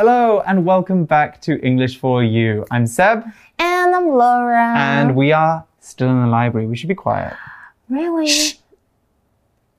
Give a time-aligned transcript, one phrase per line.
[0.00, 2.66] Hello and welcome back to English for You.
[2.70, 3.24] I'm Seb
[3.58, 4.74] And I'm Laura.
[4.76, 6.66] and we are still in the library.
[6.66, 7.32] We should be quiet.
[7.88, 8.28] really?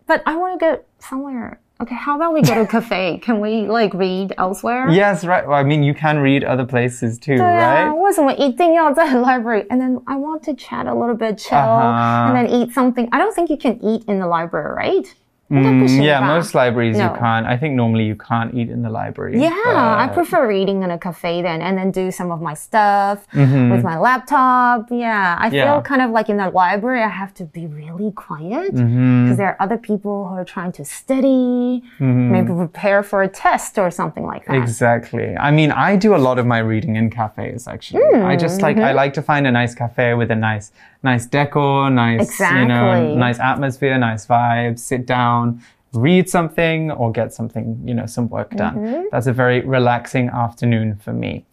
[0.08, 1.60] But I want to go somewhere.
[1.80, 3.20] Okay, how about we go to a cafe?
[3.20, 4.90] Can we like read elsewhere?
[4.90, 5.46] Yes, right.
[5.48, 7.94] Well, I mean, you can read other places too, 对啊， right?
[8.02, 9.68] 为什么一定要在 library?
[9.70, 12.32] And then I want to chat a little bit, chill, Uh-huh.
[12.32, 13.08] and then eat something.
[13.12, 15.06] I don't think you can eat in the library, right?
[15.53, 17.13] Mm, yeah, most libraries no.
[17.13, 17.47] you can't.
[17.47, 19.39] I think normally you can't eat in the library.
[19.39, 19.77] Yeah, but...
[19.77, 23.45] I prefer reading in a cafe then, and then do some of my stuff mm
[23.45, 23.71] -hmm.
[23.73, 24.91] with my laptop.
[24.91, 25.65] Yeah, I yeah.
[25.65, 29.15] feel kind of like in the library, I have to be really quiet mm-hmm.
[29.23, 29.37] because mm -hmm.
[29.37, 32.31] there are other people who are trying to study, -hmm.
[32.35, 34.57] maybe prepare for a test or something like that.
[34.57, 35.29] Exactly.
[35.49, 38.05] I mean, I do a lot of my reading in cafes actually.
[38.33, 39.03] I just like I mm-hmm.
[39.03, 40.67] like to find a nice cafe with a nice
[41.03, 45.63] nice decor, nice you know, nice atmosphere, nice vibes, sit down,
[45.93, 48.77] read something or get something, you know, some work done.
[48.77, 49.03] Mm-hmm.
[49.13, 51.45] That's a very relaxing afternoon for me.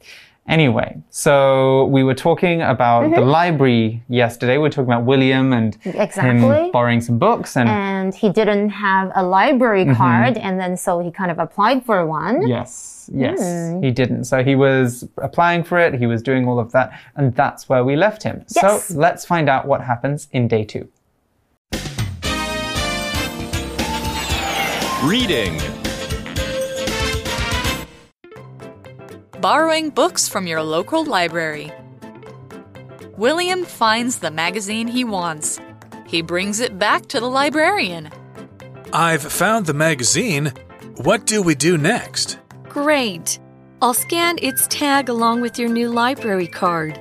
[0.49, 4.53] Anyway, so we were talking about the library yesterday.
[4.57, 6.01] We were talking about William and Mm-hmm.
[6.01, 6.65] Exactly.
[6.65, 9.93] him borrowing some books and And he didn't have a library Mm-hmm.
[9.93, 12.47] card, and then so he kind of applied for one.
[12.47, 13.83] Yes, yes, Hmm.
[13.83, 14.23] he didn't.
[14.25, 17.83] So he was applying for it, he was doing all of that, and that's where
[17.83, 18.43] we left him.
[18.55, 18.85] Yes.
[18.87, 20.87] So let's find out what happens in day two.
[25.03, 25.78] Reading.
[29.41, 31.71] Borrowing books from your local library.
[33.15, 35.61] William finds the magazine he wants.
[36.05, 38.09] He brings it back to the librarian.
[38.91, 40.51] I've found the magazine.
[40.97, 42.37] What do we do next?
[42.67, 43.39] Great.
[43.81, 46.99] I'll scan its tag along with your new library card.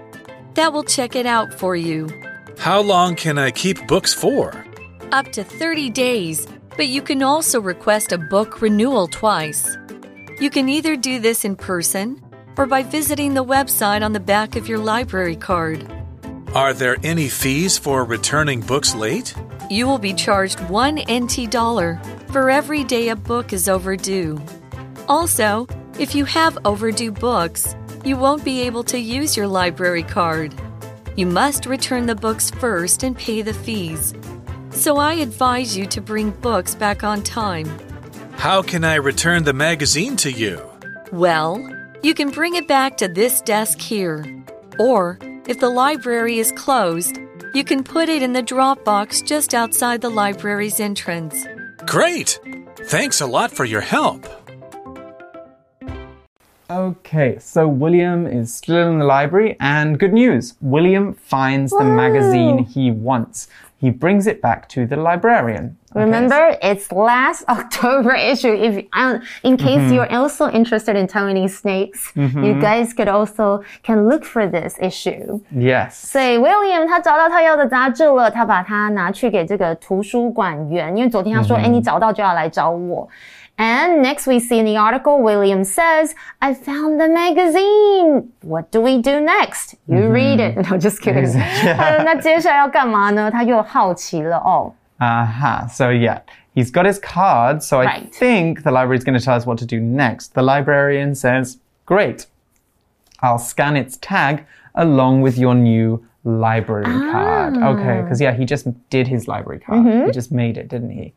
[0.55, 2.08] That will check it out for you.
[2.56, 4.64] How long can I keep books for?
[5.11, 9.77] Up to 30 days, but you can also request a book renewal twice.
[10.39, 12.23] You can either do this in person
[12.59, 15.91] or by visiting the website on the back of your library card.
[16.55, 19.35] Are there any fees for returning books late?
[19.70, 22.01] You will be charged 1 NT dollar
[22.33, 24.41] for every day a book is overdue.
[25.08, 25.67] Also,
[25.98, 30.55] if you have overdue books, you won't be able to use your library card.
[31.17, 34.14] You must return the books first and pay the fees.
[34.70, 37.69] So I advise you to bring books back on time.
[38.36, 40.63] How can I return the magazine to you?
[41.11, 41.57] Well,
[42.03, 44.25] you can bring it back to this desk here.
[44.79, 47.19] Or, if the library is closed,
[47.55, 51.47] you can put it in the drop box just outside the library's entrance.
[51.87, 52.39] Great!
[52.85, 54.27] Thanks a lot for your help.
[56.70, 62.64] Okay, so William is still in the library, and good news William finds the magazine
[62.64, 63.48] he wants.
[63.77, 65.76] He brings it back to the librarian.
[65.92, 68.54] Okay, Remember, it's last October issue.
[68.54, 69.94] If um, in case Mm-hmm.
[69.94, 75.42] you're also interested in Taiwanese snakes, you guys could also can look for this issue.
[75.52, 75.95] Yes.
[75.95, 83.08] 所以 William 他找到他要的杂志了，他把它拿去给这个图书馆员，因为昨天他说，哎、你找到就要来找我。
[83.58, 88.32] And next we see in the article, William says, I found the magazine.
[88.42, 89.76] What do we do next?
[89.88, 90.55] You read it.
[90.55, 91.32] No, just kidding.
[91.77, 93.30] 他说那接下来要干嘛呢？
[93.30, 94.73] 他又好奇了哦。
[94.99, 95.67] Aha.
[95.70, 96.21] So yeah,
[96.55, 97.61] he's got his card.
[97.61, 98.11] So I Right.
[98.11, 100.33] think the library's going to tell us what to do next.
[100.33, 102.26] The librarian says, "Great,
[103.21, 108.66] I'll scan its tag along with your new library card." Okay, because yeah, he just
[108.89, 109.86] did his library card.
[110.05, 111.14] He just made it, didn't he?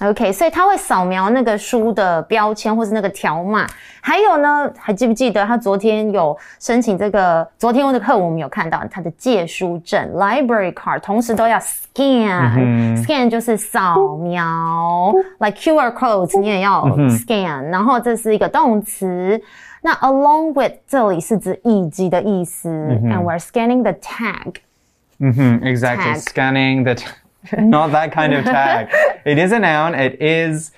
[0.00, 3.66] OK，所以他会扫描那个书的标签或是那个条码。
[4.00, 7.46] 还有呢，还记不记得他昨天有申请这个？
[7.58, 19.40] 昨天的课我们有看到他的借书证 （library card），同时都要 scan，scan、scan 就是扫描，like QR codes 你也要 scan，、然后这是一个动词。
[19.82, 24.54] 那 along with 这里是指以及的意思、a n d we're scanning the tag。
[25.18, 26.14] hmm exactly.
[26.14, 26.20] Tag.
[26.20, 26.96] Scanning the.
[27.58, 28.88] not that kind of tag.
[29.24, 29.94] it is a noun.
[29.94, 30.72] It is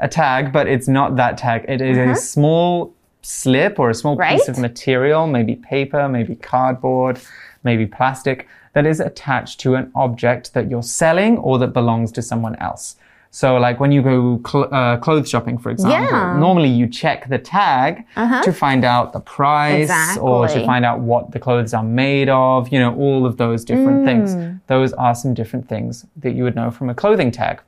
[0.00, 1.64] a tag, but it's not that tag.
[1.68, 2.14] It is a uh-huh.
[2.14, 7.20] small slip or a small piece of material, maybe paper, maybe cardboard,
[7.62, 12.22] maybe plastic, that is attached to an object that you're selling or that belongs to
[12.22, 12.96] someone else.
[13.34, 16.38] So, like when you go cl- uh, clothes shopping, for example, Yeah.
[16.38, 18.42] normally you check the tag uh-huh.
[18.42, 22.68] to find out the price or to find out what the clothes are made of,
[22.68, 24.36] you know, all of those different things.
[24.36, 24.60] Mm.
[24.68, 27.60] Those are some different things that you would know from a clothing tag.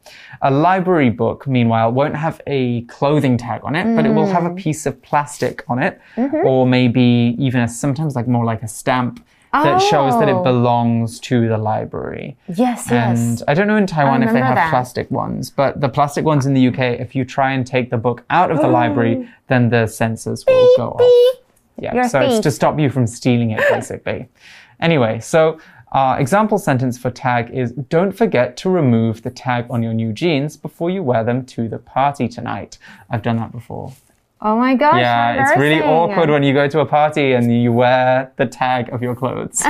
[0.42, 4.44] A library book, meanwhile, won't have a clothing tag on it, but it will have
[4.44, 4.56] a mm.
[4.56, 6.46] piece of plastic on it, mm-hmm.
[6.46, 9.19] or maybe even a, sometimes like more like a stamp.
[9.64, 10.41] That shows that Oh.
[10.41, 12.37] it belongs to the library.
[12.49, 13.43] Yes, And yes.
[13.49, 14.70] I don't know in Taiwan if they have that.
[14.70, 17.97] plastic ones, but the plastic ones in the UK, if you try and take the
[17.97, 18.70] book out of the oh.
[18.70, 21.41] library, then the sensors will go off.
[21.79, 24.29] Yeah, You're a so it's to stop you from stealing it, basically.
[24.81, 25.58] anyway, so
[25.93, 30.12] our example sentence for tag is Don't forget to remove the tag on your new
[30.12, 32.79] jeans before you wear them to the party tonight.
[33.11, 33.93] I've done that before.
[34.41, 35.00] Oh my gosh.
[35.00, 36.12] Yeah, how it's really embarrassing.
[36.12, 39.63] awkward when you go to a party and you wear the tag of your clothes.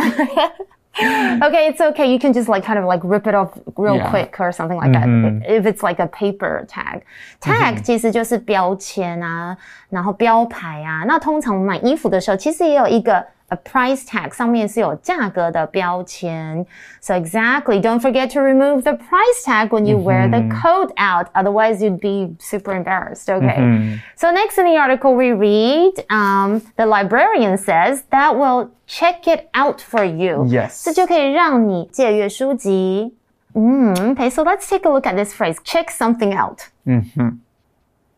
[0.94, 2.12] Okay, it's okay.
[2.12, 4.10] You can just like kind of like rip it off real Yeah.
[4.10, 5.08] quick or something like that.
[5.46, 7.02] If it's like a paper tag.
[7.42, 9.58] Tag 其实就是标签啊，
[9.90, 11.04] 然后标牌啊。
[11.06, 16.66] 那通常我们买衣服的时候，其实也有一个 a price tag，上面是有价格的标签。
[17.02, 21.28] So exactly, don't forget to remove the price tag when you wear the coat out.
[21.34, 23.30] Otherwise, you'd be super embarrassed.
[23.30, 24.00] Okay.
[24.16, 29.50] So next in the article we read, um, the librarian says that will check it
[29.54, 30.46] out for you.
[30.48, 30.86] Yes.
[30.86, 33.16] 这就可以让你借阅书籍。
[33.54, 35.58] 嗯，Okay, so let's take a look at this phrase.
[35.66, 36.62] Check something out.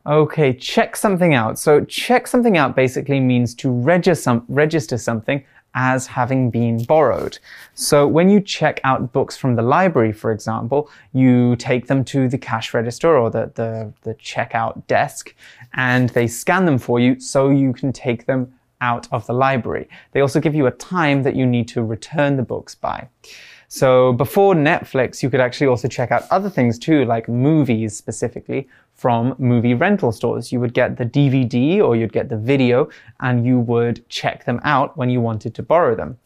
[0.09, 1.59] Okay, check something out.
[1.59, 5.45] So, check something out basically means to register, some, register something
[5.75, 7.39] as having been borrowed.
[7.75, 12.27] So, when you check out books from the library, for example, you take them to
[12.27, 15.35] the cash register or the, the, the checkout desk
[15.75, 19.91] and they scan them for you so you can take them out of the library.
[20.13, 23.09] They also give you a time that you need to return the books by.
[23.71, 28.67] So before Netflix, you could actually also check out other things too, like movies specifically
[28.99, 30.53] from movie rental stores.
[30.53, 32.89] You would get the DVD or you'd get the video
[33.21, 36.19] and you would check them out when you wanted to borrow them.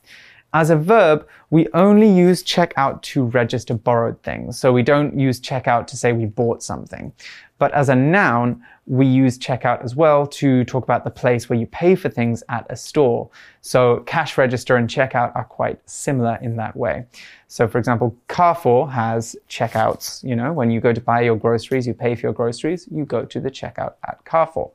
[0.54, 4.58] As a verb, we only use check out to register borrowed things.
[4.58, 7.12] So we don't use check out to say we bought something.
[7.58, 11.58] But as a noun, we use checkout as well to talk about the place where
[11.58, 13.31] you pay for things at a store.
[13.60, 17.06] So cash register and checkout are quite similar in that way.
[17.46, 20.25] So for example, Carrefour has checkouts.
[20.25, 23.05] You know, when you go to buy your groceries, you pay for your groceries, you
[23.05, 24.72] go to the checkout at Carrefour.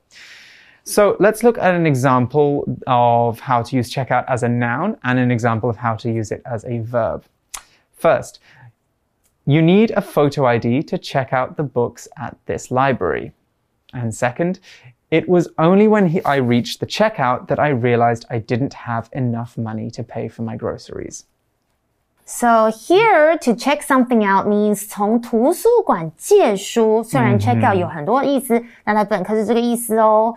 [0.87, 5.17] So let's look at an example of how to use checkout as a noun and
[5.17, 7.23] an example of how to use it as a verb.
[7.93, 8.39] First,
[9.45, 13.31] you need a photo ID to check out the books at this library.
[13.93, 14.59] And second,
[15.09, 19.09] it was only when he, I reached the checkout that I realized I didn't have
[19.13, 21.25] enough money to pay for my groceries.
[22.25, 27.03] So here to check something out means 从图书馆借书。
[27.03, 30.33] 虽然 check out 有很多意思，那它本课是这个意思哦。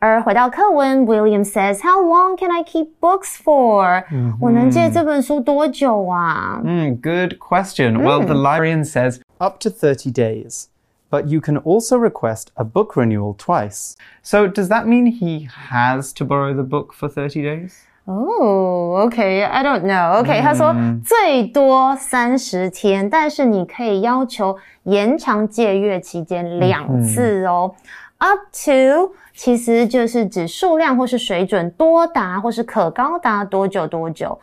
[0.00, 4.04] 而回到课文，William says, "How long can I keep books for？、
[4.40, 6.60] 我能借这本书多久啊？
[6.62, 8.02] Hmm, good question.
[8.02, 10.66] Well, the librarian says up to 30 days.
[11.08, 13.94] But you can also request a book renewal twice.
[14.22, 17.86] So, does that mean he has to borrow the book for 30 days?
[18.06, 19.44] Oh, okay.
[19.44, 20.22] I don't know.
[20.22, 27.74] Okay，、他说最多三十天，但是你可以要求延长借阅期间两次哦。
[28.21, 34.39] Up to 其实就是指数量或是水准多达或是可高达多久多久。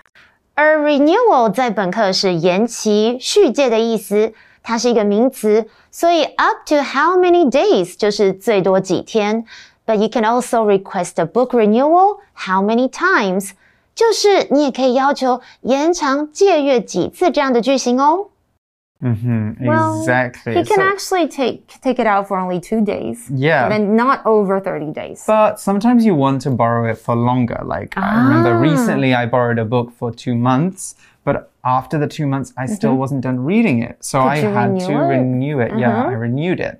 [0.55, 4.33] 而 renewal 在本课是延期、续借的意思，
[4.65, 9.45] 它是一个名词，所以 up to how many days 就是最多几天。
[9.87, 13.53] But you can also request a book renewal how many times，
[13.95, 18.31] 就是你也可以要求延长借阅几次这样的句型哦。
[19.03, 20.55] Mm-hmm, Well, exactly.
[20.55, 23.31] He can So- actually take take it out for only two days.
[23.31, 23.73] Yeah.
[23.73, 25.23] And not over 30 days.
[25.27, 27.61] But sometimes you want to borrow it for longer.
[27.65, 28.61] Like, I remember Ah.
[28.61, 32.97] recently I borrowed a book for two months, but after the two months, I still
[32.97, 33.97] wasn't done reading it.
[34.01, 34.55] So I Mm-hmm.
[34.55, 34.95] had to it?
[34.97, 35.09] Uh-huh.
[35.15, 35.73] renew it.
[35.79, 36.79] Yeah, I renewed it.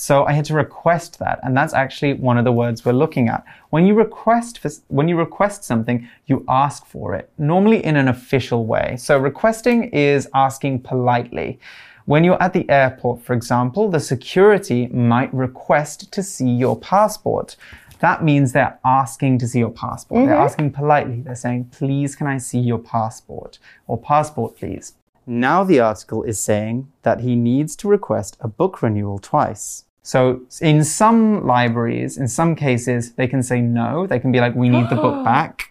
[0.00, 3.28] So I had to request that, and that's actually one of the words we're looking
[3.28, 3.44] at.
[3.70, 8.06] When you request for, when you request something, you ask for it, normally in an
[8.06, 8.94] official way.
[8.96, 11.58] So requesting is asking politely.
[12.04, 17.56] When you're at the airport, for example, the security might request to see your passport.
[17.98, 20.26] That means they're asking to see your passport.
[20.26, 20.44] They're mm-hmm.
[20.44, 21.22] asking politely.
[21.22, 23.58] They're saying, please, can I see your passport?
[23.88, 24.94] Or passport, please.
[25.26, 29.86] Now the article is saying that he needs to request a book renewal twice.
[30.08, 34.06] So in some libraries, in some cases, they can say no.
[34.06, 35.70] They can be like, we need the book back.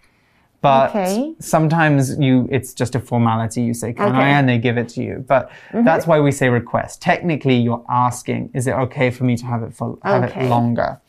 [0.60, 1.34] But Okay.
[1.40, 3.62] sometimes you it's just a formality.
[3.62, 4.28] You say, can I?
[4.28, 5.24] And they give it to you.
[5.26, 7.02] But that's why we say request.
[7.02, 10.46] Technically, you're asking, is it okay for me to have it for have Okay.
[10.46, 11.00] it longer?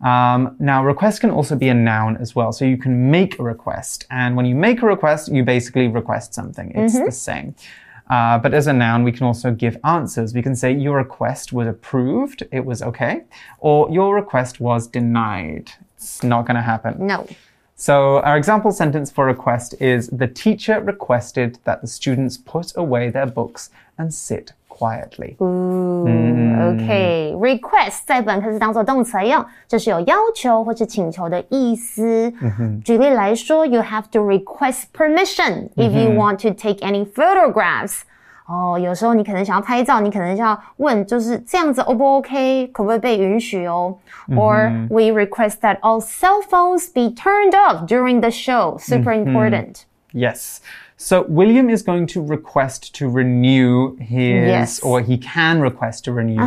[0.00, 2.52] Um, now, request can also be a noun as well.
[2.52, 4.06] So you can make a request.
[4.10, 6.70] And when you make a request, you basically request something.
[6.76, 7.56] It's the same.
[8.10, 10.34] Uh, but as a noun, we can also give answers.
[10.34, 13.22] We can say your request was approved, it was okay,
[13.60, 15.70] or your request was denied.
[15.96, 17.06] It's not going to happen.
[17.06, 17.26] No.
[17.76, 23.08] So, our example sentence for request is The teacher requested that the students put away
[23.10, 25.35] their books and sit quietly.
[26.67, 32.31] OK，request、在本课是当做动词来用，就是有要求或是请求的意思。
[32.83, 38.01] 举例来说，You have to request permission if you want to take any photographs。
[38.47, 43.97] 哦，有时候你可能想要拍照，你可能要问，就是这样子 O 不 OK，可不可以被允许哦？
[44.29, 48.77] Or we request that all cell phones be turned off during the show.
[48.77, 49.85] Super important.
[50.13, 50.59] Yes.
[50.99, 54.79] So William is going to request to renew his, Yes.
[54.81, 56.39] or he can request to renew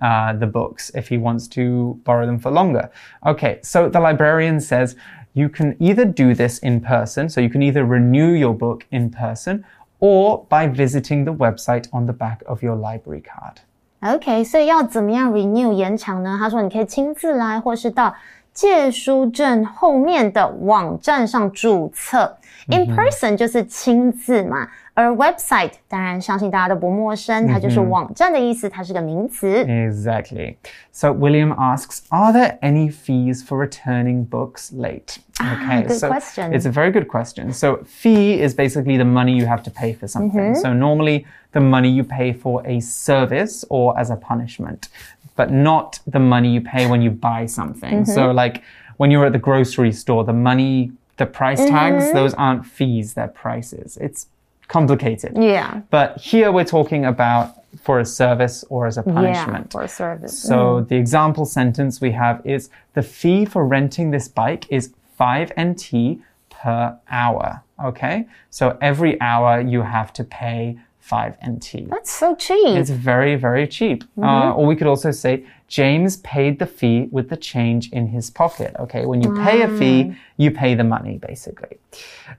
[0.00, 2.88] uh the books if he wants to borrow them for longer.
[3.26, 4.94] Okay, so the librarian says
[5.34, 9.10] you can either do this in person, so you can either renew your book in
[9.10, 9.64] person,
[9.98, 13.58] or by visiting the website on the back of your library card.
[14.00, 16.36] OK，所以要怎么样 renew 延长呢？
[16.38, 18.14] 他说你可以亲自来，或是到
[18.52, 22.36] 借书证后面的网站上注册。
[22.68, 29.64] In person 就是亲自嘛，而 website 当然相信大家都不陌生，它就是网站的意思，它是个名词。
[29.64, 30.56] Exactly.
[30.92, 35.18] So William asks, Are there any fees for returning books late?
[35.40, 36.52] Okay, good so question.
[36.52, 37.52] it's a very good question.
[37.52, 40.54] So fee is basically the money you have to pay for something.
[40.56, 44.88] So normally the money you pay for a service or as a punishment,
[45.36, 48.04] but not the money you pay when you buy something.
[48.04, 48.62] So like
[48.96, 52.15] when you're at the grocery store, the money, the price tags, mm-hmm.
[52.15, 53.97] those aren't fees, they're prices.
[53.97, 54.27] It's
[54.67, 55.37] complicated.
[55.37, 55.81] Yeah.
[55.89, 59.67] But here we're talking about for a service or as a punishment.
[59.67, 60.37] Yeah, for a service.
[60.37, 60.87] So mm-hmm.
[60.87, 66.19] the example sentence we have is the fee for renting this bike is 5 NT
[66.49, 67.63] per hour.
[67.83, 68.27] Okay?
[68.49, 71.89] So every hour you have to pay 5 NT.
[71.89, 72.77] That's so cheap.
[72.77, 74.05] It's very, very cheap.
[74.17, 74.59] Uh, mm-hmm.
[74.59, 78.73] or we could also say James paid the fee with the change in his pocket.
[78.79, 80.17] Okay, when you pay a fee, mm.
[80.37, 81.77] you pay the money basically.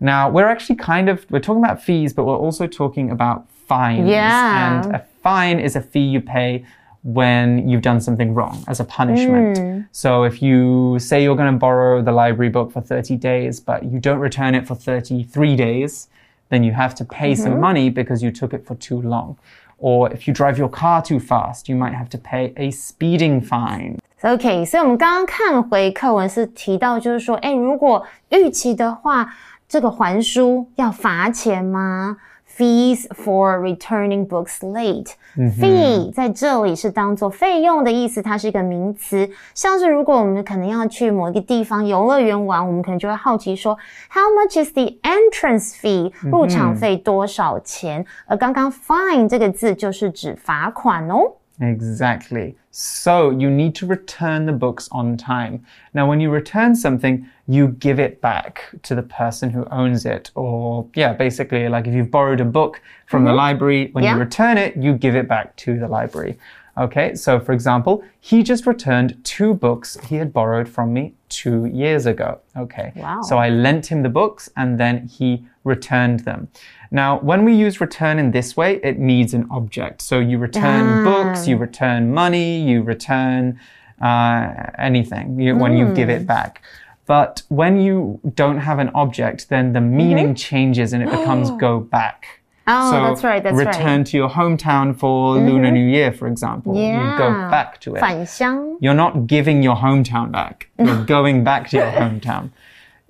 [0.01, 4.09] Now we're actually kind of we're talking about fees, but we're also talking about fines.
[4.09, 4.83] Yeah.
[4.83, 6.65] And a fine is a fee you pay
[7.03, 9.59] when you've done something wrong as a punishment.
[9.59, 9.89] Mm.
[9.93, 13.85] So if you say you're going to borrow the library book for 30 days, but
[13.85, 16.09] you don't return it for 33 days,
[16.50, 19.36] then you have to pay some money because you took it for too long.
[19.78, 23.42] Or if you drive your car too fast, you might have to pay a speeding
[23.42, 23.98] fine.
[24.22, 29.34] OK，所以我们刚刚看回课文是提到，就是说，哎，如果逾期的话，
[29.70, 32.18] 这个还书要罚钱吗
[32.57, 35.13] ？Fees for returning books late.
[35.35, 39.29] Fee 在这里是当做费用的意思，它是一个名词。
[39.55, 43.77] 像是如果我们可能要去某一个地方游乐园玩，我们可能就会好奇说
[44.11, 46.13] ，How much is the entrance fee？
[46.31, 48.07] 入场费多少钱？
[48.27, 51.33] 而刚刚 fine 这个字就是指罚款哦。
[51.59, 52.55] Exactly.
[52.77, 55.65] So you need to return the books on time.
[55.95, 60.33] Now, when you return something, you give it back to the person who owns it.
[60.35, 63.37] Or, yeah, basically, like if you've borrowed a book from the mm-hmm.
[63.37, 64.15] library, when Yeah.
[64.15, 66.37] you return it, you give it back to the library.
[66.77, 71.67] Okay, so for example, he just returned two books he had borrowed from me two
[71.67, 72.41] years ago.
[72.57, 73.23] Okay, Wow.
[73.23, 76.49] so I lent him the books and then he returned them.
[76.91, 80.03] Now, when we use return in this way, it needs an object.
[80.03, 83.59] So you return books, you return money, you return
[84.01, 86.63] uh, anything you, when you give it back.
[87.07, 91.79] But when you don't have an object, then the meaning changes and it becomes go
[91.81, 92.41] back.
[92.67, 93.67] Oh, so that's right, that's right.
[93.67, 94.07] return right.
[94.07, 95.49] to your hometown for mm-hmm.
[95.49, 96.75] Lunar New Year, for example.
[96.75, 98.01] You go back to it.
[98.01, 98.79] 返乡。
[98.81, 100.69] You're not giving your hometown back.
[100.79, 102.51] You're going back to your hometown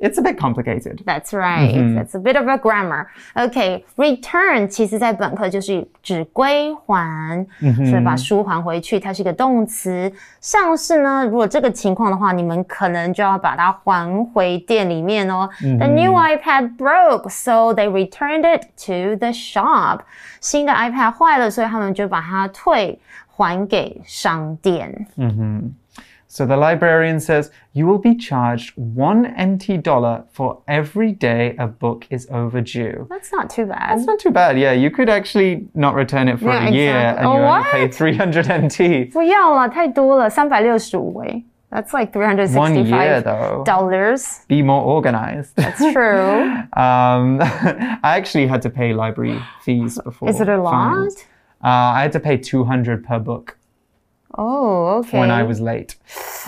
[0.03, 1.03] It's a bit complicated.
[1.05, 1.74] That's right.
[1.93, 3.08] That's a bit of a grammar.
[3.34, 10.10] OK, return 其实在本课就是指归还，所以把书还回去，它是一个动词。
[10.39, 15.50] 像是呢，如果这个情况的话，你们可能就要把它还回店里面哦。
[15.60, 20.00] The new iPad broke, so they returned it to the shop.
[20.39, 25.08] 新的 iPad 坏了，所以他们就把它退还给商店。
[26.34, 31.65] So the librarian says you will be charged one NT dollar for every day a
[31.65, 33.08] book is overdue.
[33.10, 33.98] That's not too bad.
[33.98, 34.60] That's not too bad.
[34.60, 37.25] Yeah, you could actually not return it for Yeah, a year exactly.
[37.25, 37.96] and you Oh, only pay what?
[37.96, 39.12] 300 NT.
[39.12, 43.63] 不要了，太多了，三百六十五哎，That's like three hundred One sixty year five though.
[43.63, 44.41] dollars.
[44.48, 45.55] Be more organized.
[45.55, 46.41] That's true.
[46.74, 47.39] Um,
[48.03, 50.29] I actually had to pay library fees before.
[50.29, 50.72] Is it a lot?
[50.74, 51.15] fines.
[51.63, 51.67] Uh,
[51.98, 53.58] I had to pay 200 per book
[54.38, 55.19] Oh, okay.
[55.19, 55.96] when I was late.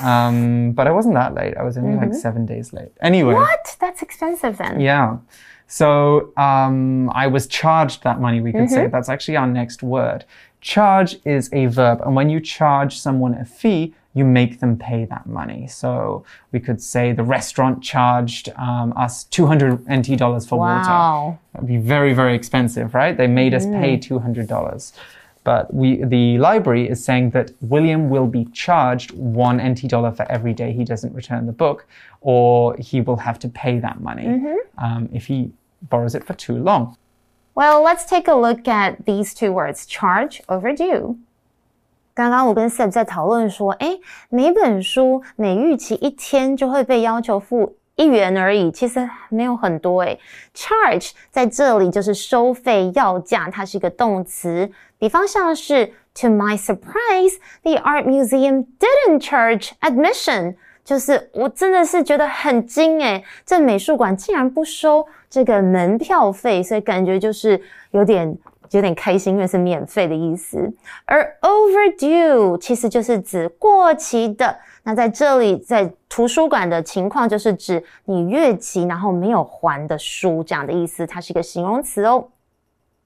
[0.02, 1.56] Um, but I wasn't that late.
[1.56, 2.92] I was only like seven days late.
[3.00, 3.32] Anyway.
[3.34, 3.42] Mm-hmm.
[3.42, 3.76] What?
[3.80, 4.80] That's expensive then.
[4.80, 5.18] Yeah.
[5.68, 8.74] So um, I was charged that money, we could Mm-hmm.
[8.74, 8.86] say.
[8.86, 10.24] That's actually our next word.
[10.60, 12.00] Charge is a verb.
[12.04, 15.66] And when you charge someone a fee, you make them pay that money.
[15.66, 20.88] So we could say the restaurant charged um, us 200 NT dollars for water.
[20.88, 21.38] Wow.
[21.52, 23.14] That would be very, very expensive, right?
[23.16, 24.92] They made us pay $200.
[25.45, 30.23] But we, the library is saying that William will be charged one NT dollar for
[30.31, 31.87] every day he doesn't return the book,
[32.21, 34.27] or he will have to pay that money
[34.77, 35.51] um, if he
[35.89, 36.95] borrows it for too long.
[37.55, 41.17] Well, let's take a look at these two words charge, overdue.
[42.13, 50.20] 刚刚我跟 Seb 在讨论说，诶，每本书每逾期一天就会被要求付 一元而已，其实没有很多诶。
[50.54, 54.70] Charge 在这里就是收费要价，它是一个动词。
[54.98, 60.54] 比方像是 To my surprise, the art museum didn't charge admission.
[60.82, 67.60] 就是我真的是觉得很惊诶，这美术馆竟然不收这个门票费，所以感觉就是
[67.90, 68.38] 有点
[68.70, 70.72] 有点开心，因为是免费的意思。
[71.04, 74.56] 而 overdue 其实就是指过期的。
[74.85, 82.27] 那在这里，在图书馆的情况就是指你越期然后没有还的书这样的意思，它是一个形容词哦。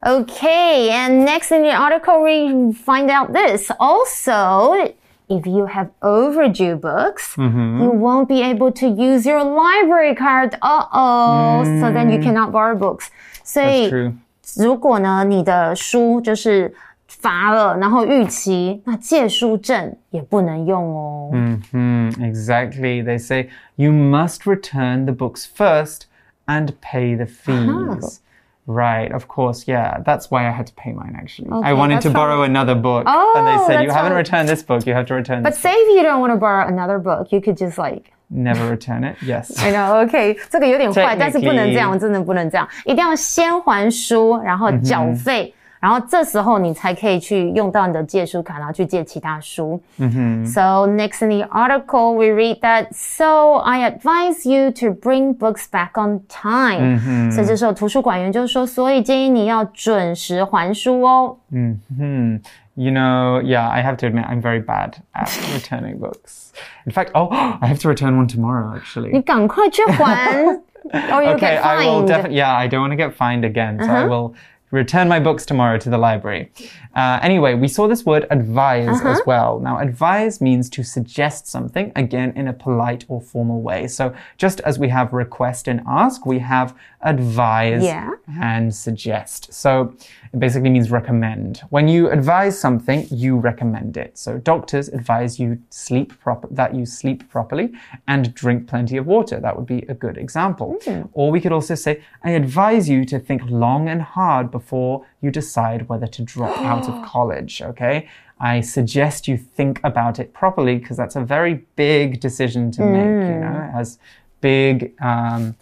[0.01, 3.71] Okay, and next in the article we find out this.
[3.79, 4.93] Also,
[5.27, 10.51] if you have overdue books, you won't be able to use your library card.
[10.61, 11.63] Uh oh.
[11.63, 13.07] So then you cannot borrow books.
[13.43, 14.13] 所 That's 以 true.
[14.57, 16.75] 如果呢，你的书就是
[17.09, 21.29] 罚了，然后逾期，那借书证也不能用哦。
[21.71, 23.03] hmm exactly.
[23.03, 26.01] They say you must return the books first
[26.47, 28.19] and pay the fees.
[28.67, 30.01] Right, of course, yeah.
[30.03, 31.49] That's why I had to pay mine actually.
[31.51, 33.03] I Okay, wanted that's to borrow probably- another book.
[33.05, 35.43] Oh, and they said, You that's haven't probably- returned this book, you have to return
[35.43, 35.61] But this.
[35.61, 39.03] say if you don't want to borrow another book, you could just like Never return
[39.03, 39.17] it.
[39.21, 39.53] Yes.
[39.63, 49.79] I know, OK，这个有点坏，但是不能这样， Technically- 真的不能这样，一定要先还书，然后缴费， 然后这时候你才可以去用到你的借书卡，然后去借其他书。
[49.97, 52.87] So next in the article, we read that.
[52.91, 57.29] So I advise you to bring books back on time.
[57.31, 61.37] 所以这时候图书馆员就说，所以建议你要准时还书哦。
[61.51, 62.39] Hmm.
[62.77, 66.51] You know, yeah, I have to admit, I'm very bad at returning books.
[66.85, 69.23] In fact, oh, I have to return one tomorrow, 你 actually.
[69.23, 70.43] 赶快去还，
[71.09, 72.07] or you Okay, get I will fined.
[72.07, 74.33] definitely, yeah, I don't want to get fined again, so I will
[74.70, 76.52] return my books tomorrow to the library.
[76.94, 79.60] Uh, anyway, we saw this word advise as well.
[79.60, 83.86] Now, advise means to suggest something, again, in a polite or formal way.
[83.86, 88.10] So, just as we have request and ask, we have advise Yeah.
[88.40, 89.52] and suggest.
[89.54, 89.94] So,
[90.32, 91.62] it basically means recommend.
[91.70, 94.18] When you advise something, you recommend it.
[94.18, 97.72] So, doctors advise you sleep proper that you sleep properly
[98.08, 99.38] and drink plenty of water.
[99.38, 100.76] That would be a good example.
[101.12, 105.30] Or we could also say, I advise you to think long and hard before you
[105.30, 107.62] decide whether to drop out of college.
[107.62, 108.08] Okay.
[108.40, 113.04] I suggest you think about it properly because that's a very big decision to make.
[113.04, 113.98] You know, it has
[114.40, 115.56] big um,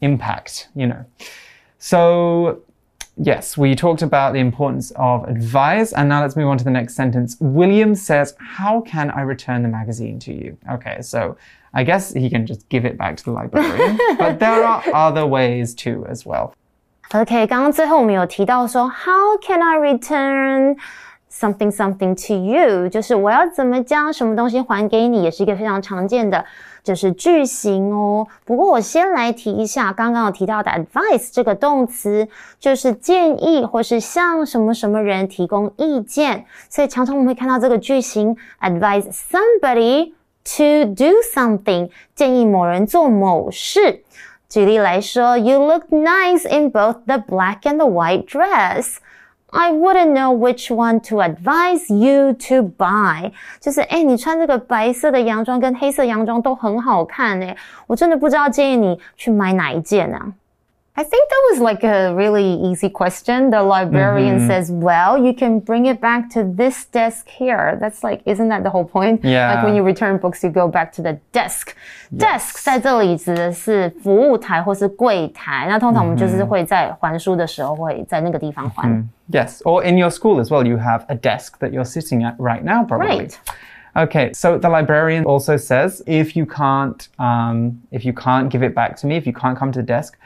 [0.00, 0.68] impact.
[0.76, 1.04] You know.
[1.78, 2.62] So
[3.22, 6.70] Yes, we talked about the importance of advise, and now let's move on to the
[6.70, 7.36] next sentence.
[7.38, 10.56] William says, How can I return the magazine to you?
[10.70, 11.36] Okay, so
[11.74, 15.26] I guess he can just give it back to the librarian, but there are other
[15.26, 16.54] ways too, as well.
[17.12, 20.76] OK，刚刚最后我们有提到说，How can I return
[21.28, 22.88] something something to you？
[22.88, 26.44] 就是我要怎么将什么东西还给你，也是一个非常常见的
[26.84, 28.28] 就是句型哦。
[28.44, 32.28] 不过我先来提一下，刚刚有提到的 advice 这个动词，
[32.60, 40.12] 就是建议或是向什么什么人提供意见，所以常常我们会看到这个句型 advise somebody
[40.44, 44.04] to do something，建议某人做某事。
[44.49, 48.97] 举例来说，You look nice in both the black and the white dress.
[49.51, 53.31] I wouldn't know which one to advise you to buy.
[53.61, 57.55] 就是哎，你穿这个白色的洋装跟黑色洋装都很好看哎，
[57.87, 60.33] 我真的不知道建议你去买哪一件啊。
[60.97, 63.49] I think that was like a really easy question.
[63.49, 68.21] The librarian says, "Well, you can bring it back to this desk here." That's like,
[68.25, 69.19] isn't that the whole point?
[69.21, 69.55] Yeah.
[69.55, 71.75] Like when you return books, you go back to the desk.
[72.15, 75.65] Desk 在这里指的是服务台或是柜台。
[75.67, 78.89] 那通常我们就是会在还书的时候会在那个地方还。
[79.29, 82.37] Yes, or in your school as well, you have a desk that you're sitting at
[82.37, 83.17] right now, probably.
[83.17, 83.37] Right.
[83.97, 88.73] Okay, so the librarian also says if you can't, um, if you can't give it
[88.73, 90.17] back to me, if you can't come to the desk,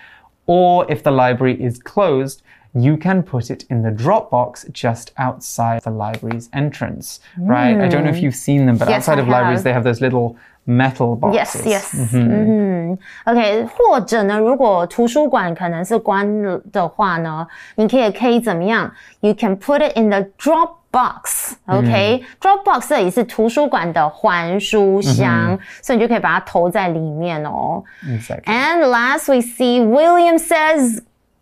[0.45, 2.41] or if the library is closed,
[2.73, 7.19] you can put it in the drop box just outside the library's entrance.
[7.37, 7.79] Right?
[7.79, 9.63] I don't know if you've seen them, but Yes, outside I of libraries, have.
[9.63, 10.35] they have those little
[10.67, 11.65] metal Yes, boxes.
[11.65, 12.09] yes.
[12.13, 18.91] 嗯，OK，或者呢，如果图书馆可能是关了的话呢，你可以可以怎么样？
[19.21, 27.83] You can put it in the drop Dropbox。OK，Dropbox 这里是图书馆的还书箱，所以你就可以把它投在里面哦。
[28.05, 28.43] Exactly.
[28.45, 31.01] And last we see William says,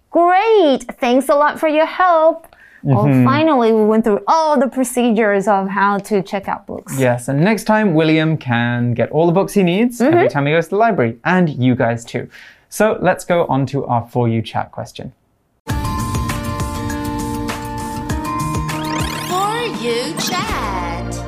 [0.10, 2.46] Great, thanks a lot for your help.
[2.84, 6.98] Well, finally, we went through all the procedures of how to check out books.
[6.98, 10.54] Yes, and next time William can get all the books he needs every time he
[10.54, 12.30] goes to the library, and you guys too.
[12.70, 15.12] So let's go on to our For You chat question.
[19.83, 21.25] You chat.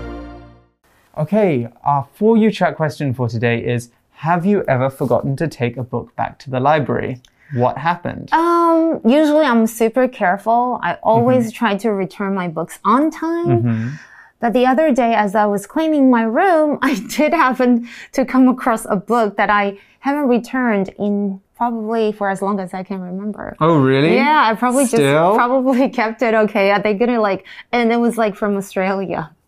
[1.19, 5.77] Okay, our For You chat question for today is Have you ever forgotten to take
[5.77, 7.21] a book back to the library?
[7.55, 8.33] What happened?
[8.33, 10.79] Um, usually I'm super careful.
[10.83, 13.99] I always try to return my books on time.
[14.45, 18.47] But the other day, as I was cleaning my room, I did happen to come
[18.47, 23.01] across a book that I haven't returned in probably for as long as I can
[23.01, 23.57] remember.
[23.59, 24.17] oh, really?
[24.17, 26.73] Yeah, I probably just probably kept it okay.
[26.73, 27.47] Are they gonna like?
[27.73, 29.31] And it was like from Australia.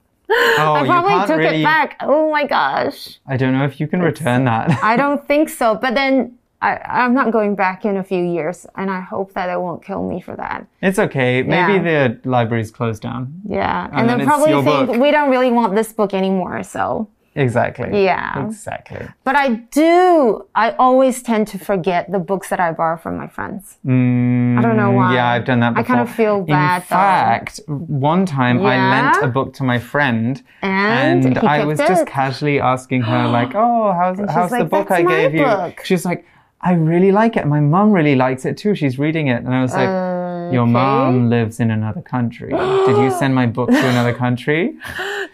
[0.59, 1.61] Oh, I you probably took really.
[1.61, 1.97] it back.
[2.01, 3.21] Oh my gosh.
[3.29, 4.83] I don't know if you can return that.
[4.83, 5.75] I don't think so.
[5.75, 9.49] But then I, I'm not going back in a few years, and I hope that
[9.51, 10.67] it won't kill me for that.
[10.81, 11.43] it's okay.
[11.43, 12.09] Maybe Yeah.
[12.09, 13.43] the library's closed down.
[13.49, 14.97] Yeah, And and, then then probably think book.
[15.01, 16.63] we don't really want this book anymore.
[16.63, 18.03] So, Exactly.
[18.03, 18.47] Yeah.
[18.47, 19.07] Exactly.
[19.23, 20.47] but I do.
[20.55, 23.77] I always tend to forget the books that I borrow from my friends.
[23.85, 25.11] I don't know why.
[25.13, 26.81] Mm, Yeah, I've done that I kind of feel bad.
[26.81, 31.79] In fact, one time I lent a book to my friend And he I was
[31.79, 35.47] just casually asking her like, "Oh, how's how's the book "That's I gave you?"
[35.85, 36.25] She's like,
[36.61, 37.47] "I really like it.
[37.47, 38.75] My mom really likes it too.
[38.75, 42.51] She's reading it." And I was like, "Your mom lives in another country.
[42.51, 44.77] Did you send my book to another country?"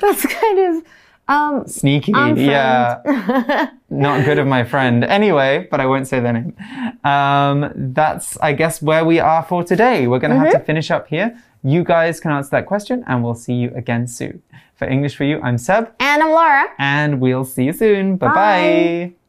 [0.00, 0.82] That's kind of
[1.28, 2.12] um, Sneaky.
[2.12, 2.46] Unfriend.
[2.46, 3.70] Yeah.
[3.90, 5.04] Not good of my friend.
[5.04, 6.56] Anyway, but I won't say their name.
[7.04, 10.08] Um, that's, I guess, where we are for today.
[10.08, 11.38] We're going to have to finish up here.
[11.62, 14.42] You guys can answer that question, and we'll see you again soon.
[14.74, 16.64] For English for You, I'm Seb, and I'm Laura.
[16.78, 18.16] and we'll see you soon.
[18.16, 18.34] Bye Bye.
[18.34, 19.21] bye.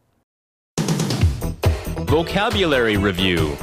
[2.13, 3.57] Vocabulary Review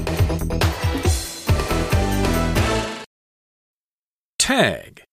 [4.41, 5.05] Tag.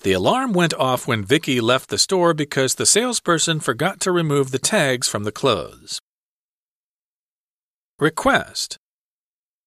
[0.00, 4.52] The alarm went off when Vicky left the store because the salesperson forgot to remove
[4.52, 6.00] the tags from the clothes.
[7.98, 8.78] Request.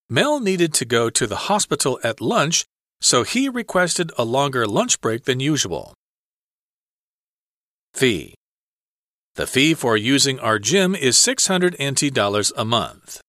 [0.09, 2.65] Mel needed to go to the hospital at lunch,
[2.99, 5.93] so he requested a longer lunch break than usual.
[7.93, 8.38] Fee.
[9.39, 13.21] The fee for using our gym is $600 a month.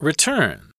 [0.00, 0.72] Return.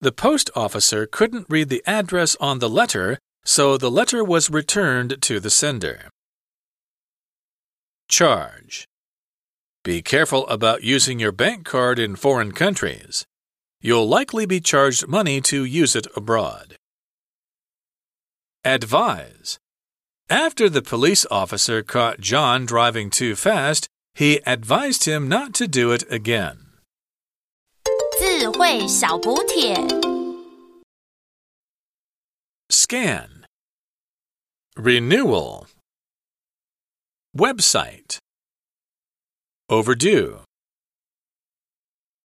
[0.00, 5.20] The post officer couldn't read the address on the letter, so the letter was returned
[5.20, 6.08] to the sender.
[8.08, 8.86] Charge.
[9.84, 13.26] Be careful about using your bank card in foreign countries.
[13.82, 16.76] You'll likely be charged money to use it abroad.
[18.64, 19.58] Advise.
[20.29, 25.91] After the police officer caught John driving too fast, he advised him not to do
[25.91, 26.57] it again.
[28.19, 29.75] 智慧小补帖。
[32.69, 33.45] Scan.
[34.75, 35.67] Renewal.
[37.35, 38.17] Website.
[39.69, 40.41] Overdue.